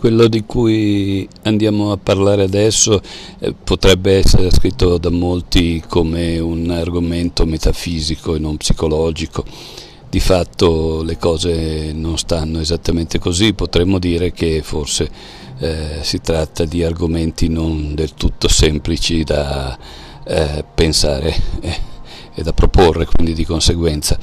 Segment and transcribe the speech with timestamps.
[0.00, 3.02] Quello di cui andiamo a parlare adesso
[3.38, 9.44] eh, potrebbe essere scritto da molti come un argomento metafisico e non psicologico.
[10.08, 15.10] Di fatto le cose non stanno esattamente così, potremmo dire che forse
[15.58, 19.78] eh, si tratta di argomenti non del tutto semplici da
[20.26, 24.18] eh, pensare e da proporre, quindi di conseguenza.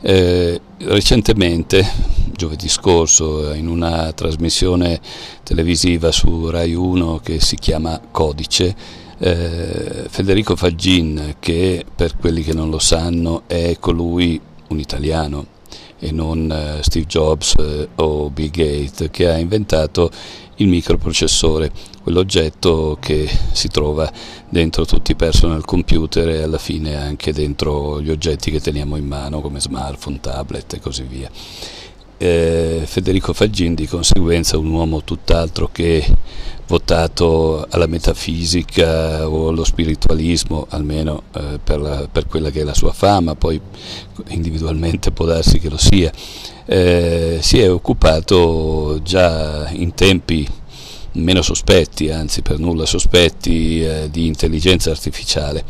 [0.00, 1.84] Eh, recentemente
[2.32, 5.00] giovedì scorso in una trasmissione
[5.42, 9.04] televisiva su Rai 1 che si chiama Codice.
[9.18, 14.38] Eh, Federico Faggin, che per quelli che non lo sanno è colui,
[14.68, 15.46] un italiano,
[15.98, 20.10] e non eh, Steve Jobs eh, o Bill Gates, che ha inventato
[20.56, 21.70] il microprocessore,
[22.02, 24.10] quell'oggetto che si trova
[24.48, 29.06] dentro tutti i personal computer e alla fine anche dentro gli oggetti che teniamo in
[29.06, 31.30] mano come smartphone, tablet e così via.
[32.18, 36.02] Eh, Federico Faggin di conseguenza un uomo tutt'altro che
[36.66, 42.74] votato alla metafisica o allo spiritualismo, almeno eh, per, la, per, quella che è la
[42.74, 43.60] sua fama, poi
[44.28, 46.10] individualmente può darsi che lo sia,
[46.66, 50.46] eh, si è occupato già in tempi
[51.12, 55.64] meno sospetti, anzi per nulla sospetti, eh, di intelligenza artificiale.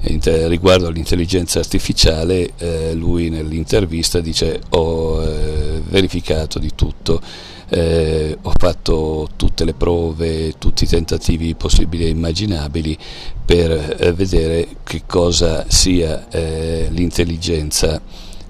[0.00, 7.20] Riguardo all'intelligenza artificiale, eh, lui nell'intervista dice ho eh, verificato di tutto,
[7.68, 12.96] eh, ho fatto tutte le prove, tutti i tentativi possibili e immaginabili
[13.44, 18.00] per eh, vedere che cosa sia eh, l'intelligenza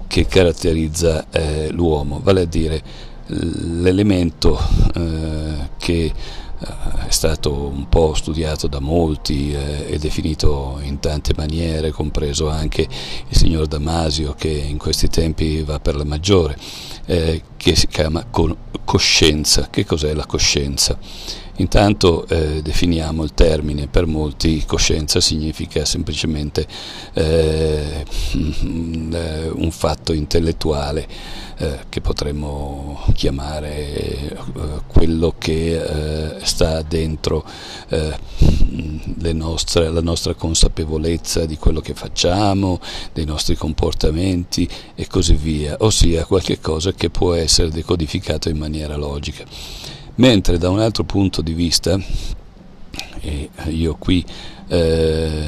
[0.09, 2.81] che caratterizza eh, l'uomo, vale a dire
[3.27, 4.59] l'elemento
[5.77, 6.11] che
[6.59, 12.49] eh, è stato un po' studiato da molti eh, e definito in tante maniere, compreso
[12.49, 16.57] anche il signor Damasio che in questi tempi va per la maggiore,
[17.09, 18.23] eh, che si chiama
[18.85, 19.67] coscienza.
[19.71, 20.97] Che cos'è la coscienza?
[21.59, 26.65] Intanto eh, definiamo il termine, per molti coscienza significa semplicemente
[27.13, 31.07] eh, un fatto intellettuale
[31.57, 34.37] eh, che potremmo chiamare eh,
[34.87, 37.43] quello che eh, sta dentro
[37.89, 42.79] eh, nostre, la nostra consapevolezza di quello che facciamo,
[43.11, 48.97] dei nostri comportamenti e così via, ossia qualche cosa che può essere decodificato in maniera
[48.97, 49.45] logica.
[50.15, 51.97] Mentre da un altro punto di vista,
[53.21, 54.23] e io qui
[54.67, 55.39] eh,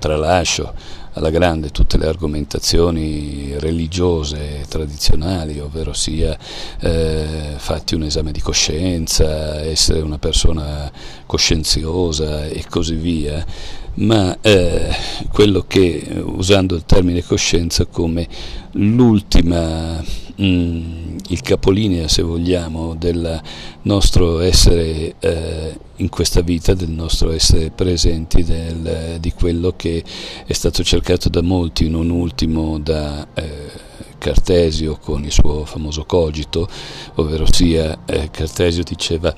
[0.00, 0.74] tralascio
[1.12, 6.36] alla grande tutte le argomentazioni religiose tradizionali, ovvero sia
[6.80, 10.90] eh, fatti un esame di coscienza, essere una persona
[11.24, 13.46] coscienziosa e così via,
[13.94, 14.92] ma eh,
[15.30, 18.26] quello che, usando il termine coscienza come
[18.72, 20.02] l'ultima
[20.36, 23.40] il capolinea, se vogliamo, del
[23.82, 30.02] nostro essere eh, in questa vita, del nostro essere presenti, del, di quello che
[30.44, 36.68] è stato cercato da molti, non ultimo da eh, Cartesio con il suo famoso cogito,
[37.16, 39.34] ovvero sia eh, Cartesio diceva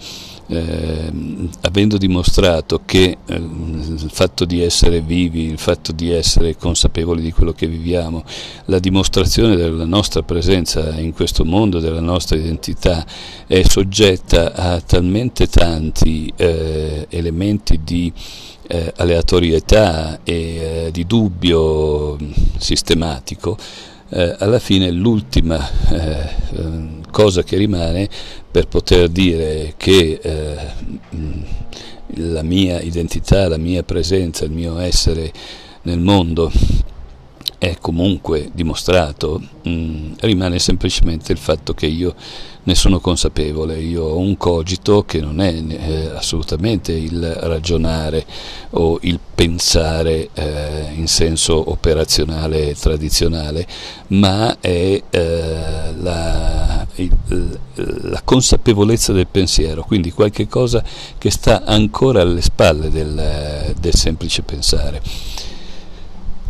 [0.49, 1.13] eh,
[1.63, 7.33] avendo dimostrato che eh, il fatto di essere vivi, il fatto di essere consapevoli di
[7.33, 8.23] quello che viviamo,
[8.67, 13.05] la dimostrazione della nostra presenza in questo mondo, della nostra identità,
[13.47, 18.13] è soggetta a talmente tanti eh, elementi di
[18.69, 22.17] eh, aleatorietà e eh, di dubbio
[22.59, 23.57] sistematico,
[24.09, 28.09] eh, alla fine l'ultima eh, ehm, cosa che rimane
[28.51, 30.57] per poter dire che eh,
[32.15, 35.33] la mia identità, la mia presenza, il mio essere
[35.83, 36.51] nel mondo
[37.59, 42.15] è comunque dimostrato, mh, mm, rimane semplicemente il fatto che io
[42.67, 48.27] ne sono consapevole, io ho un cogito che non è eh, assolutamente il ragionare
[48.71, 53.67] o il pensare eh, in senso operazionale tradizionale,
[54.09, 60.83] ma è eh, la, il, la, consapevolezza del pensiero, quindi qualche cosa
[61.19, 65.01] che sta ancora alle spalle del, del semplice pensare.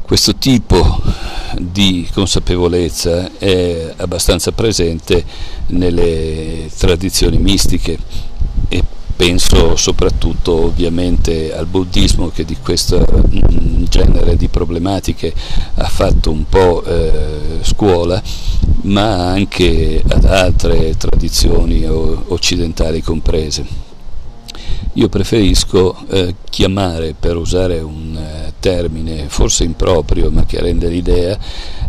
[0.07, 1.03] Questo tipo
[1.59, 5.25] di consapevolezza è abbastanza presente
[5.69, 7.99] nelle tradizioni mistiche
[8.69, 8.85] e
[9.17, 15.35] penso soprattutto ovviamente al buddismo che di questo mm, genere di problematiche
[15.75, 18.23] ha fatto un po' eh, scuola,
[18.83, 23.86] ma anche ad altre tradizioni occidentali comprese.
[24.95, 31.39] Io preferisco eh, chiamare, per usare un eh, termine forse improprio ma che rende l'idea,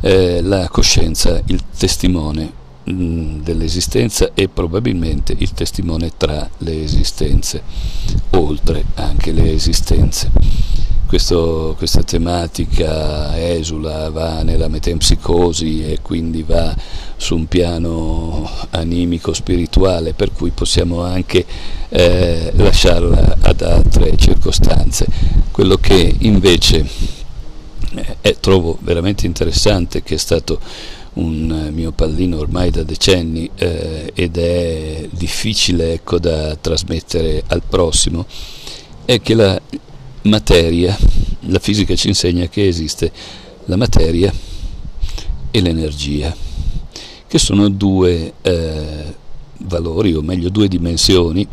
[0.01, 2.51] eh, la coscienza il testimone
[2.83, 7.61] mh, dell'esistenza e probabilmente il testimone tra le esistenze,
[8.31, 10.31] oltre anche le esistenze.
[11.07, 16.75] Questo, questa tematica esula, va nella metempsicosi e quindi va
[17.15, 21.45] su un piano animico, spirituale, per cui possiamo anche
[21.87, 25.07] eh, lasciarla ad altre circostanze.
[25.49, 26.85] Quello che invece
[28.19, 30.59] eh, trovo veramente interessante, che è stato
[31.13, 38.25] un mio pallino ormai da decenni eh, ed è difficile ecco, da trasmettere al prossimo,
[39.05, 39.59] è che la
[40.27, 40.97] materia,
[41.41, 43.11] la fisica ci insegna che esiste
[43.65, 44.31] la materia
[45.51, 46.35] e l'energia,
[47.27, 49.15] che sono due eh,
[49.59, 51.47] valori, o meglio due dimensioni,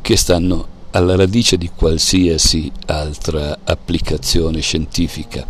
[0.00, 5.46] che stanno alla radice di qualsiasi altra applicazione scientifica.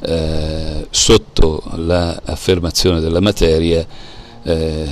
[0.00, 3.86] Eh, sotto l'affermazione della materia
[4.44, 4.86] eh,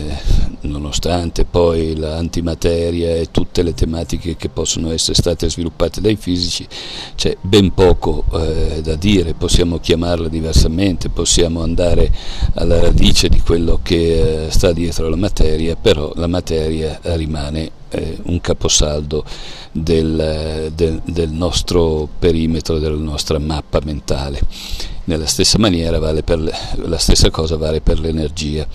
[0.63, 6.67] nonostante poi l'antimateria e tutte le tematiche che possono essere state sviluppate dai fisici,
[7.15, 12.11] c'è ben poco eh, da dire, possiamo chiamarla diversamente, possiamo andare
[12.55, 18.19] alla radice di quello che eh, sta dietro la materia, però la materia rimane eh,
[18.25, 19.25] un caposaldo
[19.71, 24.41] del, del, del nostro perimetro, della nostra mappa mentale.
[25.05, 28.67] Nella stessa maniera vale per, la stessa cosa vale per l'energia.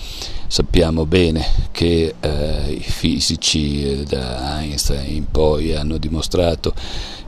[0.50, 6.74] Sappiamo bene che eh, i fisici eh, da Einstein in poi hanno dimostrato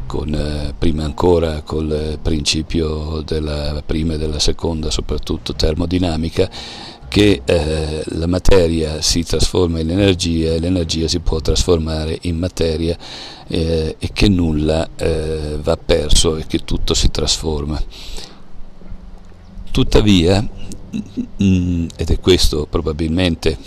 [0.05, 6.49] con, eh, prima ancora col principio della prima e della seconda, soprattutto termodinamica,
[7.09, 12.97] che eh, la materia si trasforma in energia e l'energia si può trasformare in materia
[13.47, 17.81] eh, e che nulla eh, va perso e che tutto si trasforma.
[19.71, 20.57] Tuttavia,
[21.37, 23.57] ed è questo probabilmente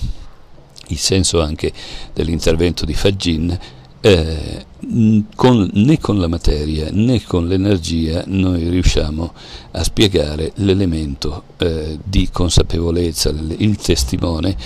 [0.89, 1.73] il senso anche
[2.13, 3.59] dell'intervento di Fagin,
[4.01, 9.33] eh, mm, con, né con la materia né con l'energia noi riusciamo
[9.71, 14.57] a spiegare l'elemento eh, di consapevolezza, il testimone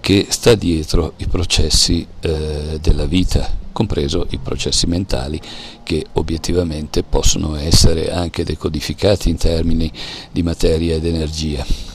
[0.00, 5.40] che sta dietro i processi eh, della vita, compreso i processi mentali
[5.84, 9.90] che obiettivamente possono essere anche decodificati in termini
[10.32, 11.89] di materia ed energia.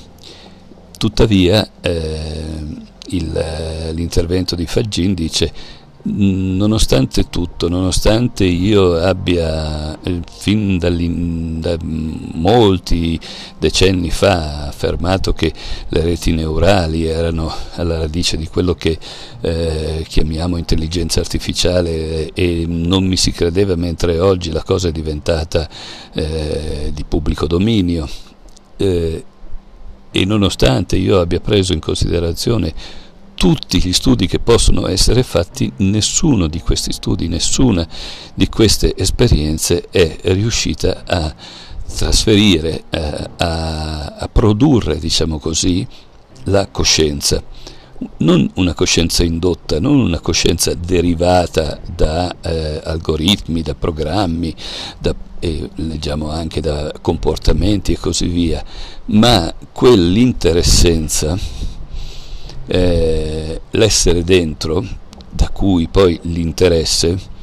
[0.98, 5.52] Tuttavia eh, l'intervento di Fagin dice
[6.08, 13.20] nonostante tutto, nonostante io abbia eh, fin da molti
[13.58, 15.52] decenni fa affermato che
[15.90, 18.98] le reti neurali erano alla radice di quello che
[19.42, 25.68] eh, chiamiamo intelligenza artificiale e non mi si credeva mentre oggi la cosa è diventata
[26.14, 28.08] eh, di pubblico dominio,
[28.78, 29.24] eh,
[30.16, 32.74] e nonostante io abbia preso in considerazione
[33.36, 37.86] tutti gli studi che possono essere fatti, nessuno di questi studi, nessuna
[38.34, 41.36] di queste esperienze è riuscita a
[41.98, 45.86] trasferire, eh, a, a produrre, diciamo così,
[46.44, 47.44] la coscienza
[48.18, 54.54] non una coscienza indotta, non una coscienza derivata da eh, algoritmi, da programmi,
[55.00, 58.64] da, e leggiamo anche da comportamenti e così via,
[59.06, 61.38] ma quell'interessenza,
[62.68, 64.86] eh, l'essere dentro,
[65.30, 67.34] da cui poi l'interesse,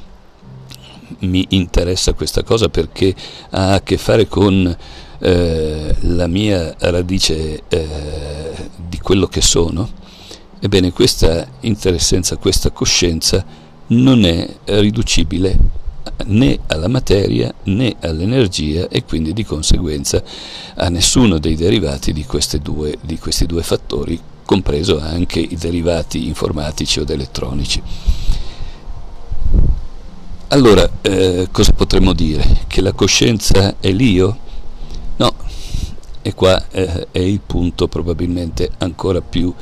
[1.20, 3.14] mi interessa questa cosa perché
[3.50, 4.76] ha a che fare con
[5.18, 8.50] eh, la mia radice eh,
[8.88, 10.00] di quello che sono,
[10.64, 13.44] Ebbene, questa interessenza, questa coscienza
[13.88, 15.58] non è riducibile
[16.26, 20.22] né alla materia né all'energia e quindi di conseguenza
[20.76, 22.24] a nessuno dei derivati di,
[22.62, 27.82] due, di questi due fattori, compreso anche i derivati informatici o elettronici.
[30.46, 32.60] Allora, eh, cosa potremmo dire?
[32.68, 34.38] Che la coscienza è l'io?
[35.16, 35.34] No,
[36.22, 39.52] e qua eh, è il punto probabilmente ancora più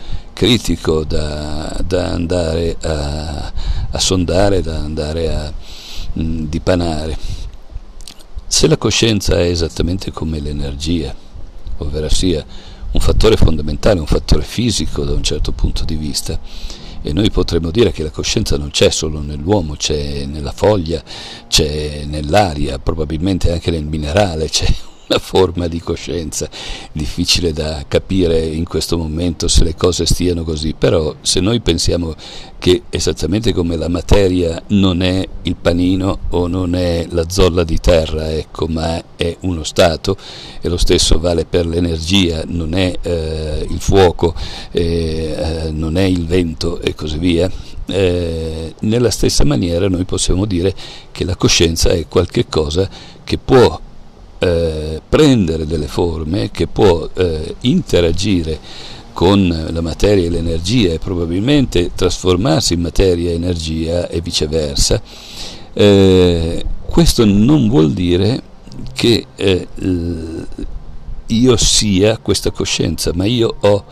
[0.41, 3.53] critico da, da andare a,
[3.91, 5.53] a, sondare, da andare a
[6.15, 7.19] mh, mm, dipanare.
[8.47, 11.15] Se la coscienza è esattamente come l'energia,
[11.77, 12.43] ovvero sia
[12.93, 16.41] un fattore fondamentale, un fattore fisico da un certo punto di vista,
[17.03, 21.03] e noi potremmo dire che la coscienza non c'è solo nell'uomo, c'è nella foglia,
[21.49, 24.75] c'è nell'aria, probabilmente anche nel minerale, c'è
[25.11, 26.49] una forma di coscienza.
[26.93, 32.15] Difficile da capire in questo momento se le cose stiano così, però se noi pensiamo
[32.59, 37.79] che esattamente come la materia non è il panino o non è la zolla di
[37.79, 40.17] terra, ecco, ma è uno stato,
[40.61, 44.35] e lo stesso vale per l'energia, non è eh, il fuoco,
[44.71, 47.51] eh, eh non è il vento e così via,
[47.87, 50.73] eh, nella stessa maniera noi possiamo dire
[51.11, 52.89] che la coscienza è qualcosa
[53.25, 53.81] che può
[54.41, 58.59] eh, prendere delle forme, che può eh, interagire
[59.13, 65.01] con la materia e l'energia e probabilmente trasformarsi in materia e energia e viceversa.
[65.75, 68.43] Eh, questo non vuol dire
[68.95, 69.69] che eh,
[71.27, 73.85] io sia questa coscienza, ma io ho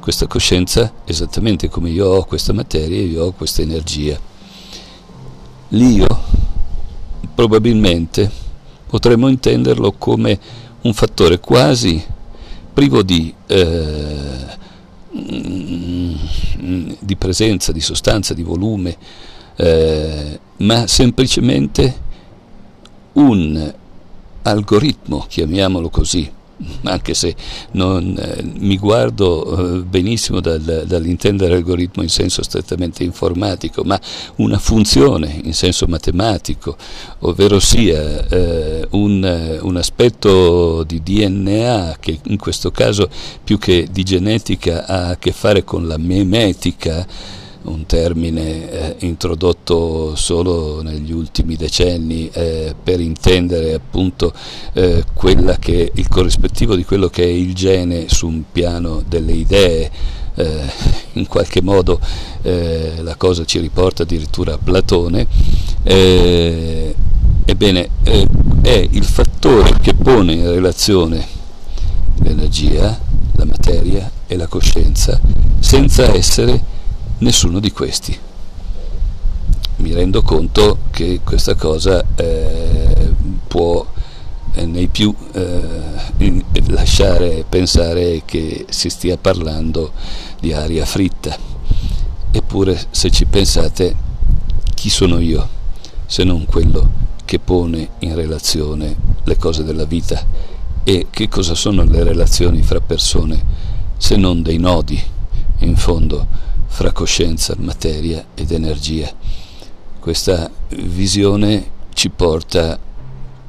[0.00, 4.20] questa coscienza esattamente come io ho questa materia, io ho questa energia.
[5.68, 6.06] L'io
[7.34, 8.30] probabilmente
[8.94, 10.38] potremmo intenderlo come
[10.82, 12.00] un fattore quasi
[12.72, 14.56] privo di, eh,
[17.00, 18.96] di presenza, di sostanza, di volume,
[19.56, 22.02] eh, ma semplicemente
[23.14, 23.74] un
[24.42, 26.30] algoritmo, chiamiamolo così,
[26.82, 27.34] anche se
[27.72, 33.98] non, eh, mi guardo eh, benissimo dal, dall'intendere algoritmo in senso strettamente informatico, ma
[34.36, 36.76] una funzione in senso matematico,
[37.20, 43.08] ovvero sia eh, un, un, aspetto di DNA che in questo caso
[43.42, 47.06] più che di genetica ha a che fare con la memetica,
[47.64, 54.32] un termine eh, introdotto solo negli ultimi decenni eh, per intendere appunto
[54.72, 55.04] eh,
[55.58, 59.90] che, il corrispettivo di quello che è il gene su un piano delle idee.
[60.36, 60.62] Eh,
[61.12, 62.00] in qualche modo
[62.42, 65.26] eh, la cosa ci riporta addirittura a Platone.
[65.84, 66.94] Eh,
[67.44, 67.88] ebbene,
[68.62, 71.24] è il fattore che pone in relazione
[72.22, 72.98] l'energia,
[73.36, 75.20] la materia e la coscienza
[75.60, 76.73] senza essere
[77.18, 78.18] nessuno di questi.
[79.76, 83.12] Mi rendo conto che questa cosa eh,
[83.46, 83.84] può
[84.54, 89.92] eh, nei più eh, lasciare pensare che si stia parlando
[90.40, 91.36] di aria fritta.
[92.30, 93.94] Eppure se ci pensate,
[94.74, 95.48] chi sono io
[96.06, 98.94] se non quello che pone in relazione
[99.24, 100.22] le cose della vita
[100.84, 103.42] e che cosa sono le relazioni fra persone
[103.96, 105.02] se non dei nodi
[105.60, 106.26] in fondo
[106.66, 109.10] fra coscienza, materia ed energia.
[109.98, 112.78] Questa visione ci porta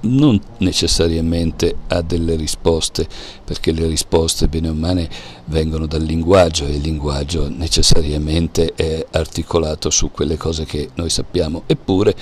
[0.01, 3.07] non necessariamente a delle risposte,
[3.43, 5.09] perché le risposte bene o male
[5.45, 11.63] vengono dal linguaggio e il linguaggio necessariamente è articolato su quelle cose che noi sappiamo,
[11.65, 12.15] eppure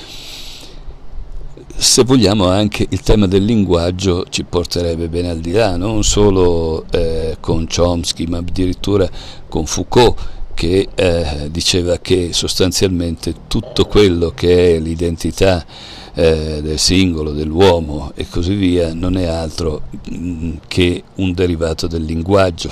[1.76, 6.86] se vogliamo anche il tema del linguaggio ci porterebbe bene al di là, non solo
[6.92, 9.10] eh, con Chomsky ma addirittura
[9.50, 10.18] con Foucault
[10.54, 15.66] che eh, diceva che sostanzialmente tutto quello che è l'identità
[16.14, 21.88] eh, del singolo, dell'uomo e così via non è altro mh, mm, che un derivato
[21.88, 22.72] del linguaggio.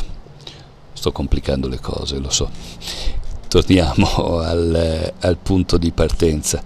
[0.94, 2.50] Sto complicando le cose, lo so.
[3.48, 6.62] Torniamo al, al punto di partenza,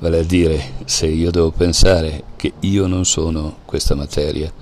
[0.00, 4.52] vale a dire se io devo pensare che io non sono questa materia,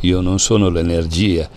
[0.00, 1.48] io non sono l'energia,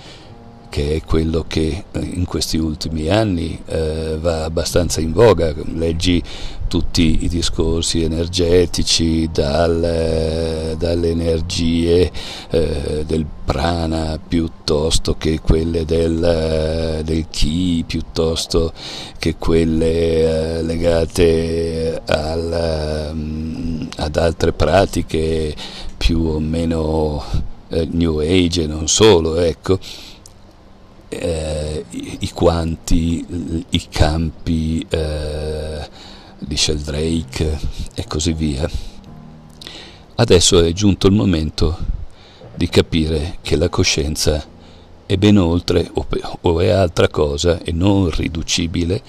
[0.71, 5.53] che è quello che eh, in questi ultimi anni eh, va abbastanza in voga.
[5.75, 6.23] Leggi
[6.69, 12.09] tutti i discorsi energetici dal, eh, dalle energie
[12.49, 18.71] eh, del prana piuttosto che quelle del, eh, del chi, piuttosto
[19.19, 25.53] che quelle legate al, um, ad altre pratiche
[25.97, 27.49] più o meno
[27.89, 29.77] New Age e non solo, ecco
[31.11, 35.87] eh, i, quanti, i campi eh,
[36.39, 37.59] di Sheldrake
[37.93, 38.69] e così via.
[40.15, 41.77] Adesso è giunto il momento
[42.55, 44.45] di capire che la coscienza
[45.05, 46.07] è ben oltre o,
[46.41, 49.01] o è altra cosa e non riducibile,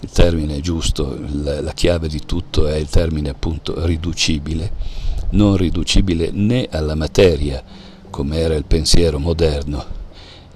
[0.00, 4.70] il termine è giusto, la, la chiave di tutto è il termine appunto riducibile,
[5.30, 7.62] non riducibile né alla materia
[8.10, 9.97] come era il pensiero moderno,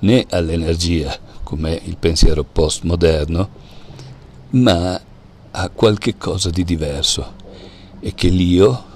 [0.03, 3.49] né all'energia, come il pensiero postmoderno,
[4.51, 5.01] ma
[5.51, 7.41] a qualche cosa di diverso
[8.01, 8.91] e che l'io,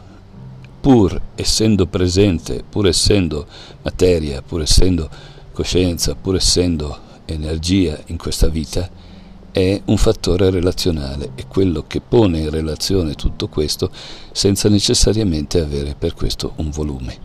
[0.81, 3.47] pur essendo presente, pur essendo
[3.83, 5.09] materia, pur essendo
[5.53, 8.89] coscienza, pur essendo energia in questa vita,
[9.53, 13.91] è un fattore relazionale, è quello che pone in relazione tutto questo
[14.33, 17.17] senza necessariamente avere per questo un volume.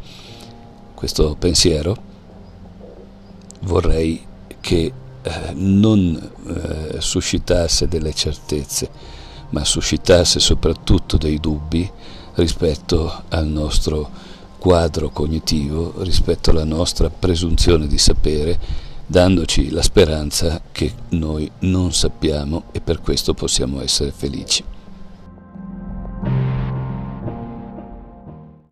[0.94, 2.10] Questo pensiero
[3.62, 4.24] vorrei
[4.60, 4.92] che
[5.22, 8.90] eh, non eh, suscitasse delle certezze,
[9.50, 11.90] ma suscitasse soprattutto dei dubbi
[12.36, 14.10] rispetto al nostro
[14.58, 18.60] quadro cognitivo, rispetto alla nostra presunzione di sapere,
[19.06, 24.64] dandoci la speranza che noi non sappiamo e per questo possiamo essere felici.